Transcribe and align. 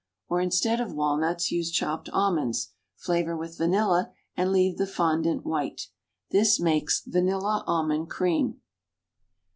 Or, 0.29 0.41
instead 0.41 0.81
of 0.81 0.95
walnuts, 0.95 1.51
use 1.51 1.69
chopped 1.69 2.09
almonds, 2.11 2.69
flavor 2.95 3.37
with 3.37 3.59
vanilla, 3.59 4.11
and 4.35 4.51
leave 4.51 4.79
the 4.79 4.87
fondant 4.87 5.45
white. 5.45 5.89
This 6.31 6.59
makes 6.59 7.01
VANILLA 7.05 7.63
ALMOND 7.67 8.09
CREAM. 8.09 8.61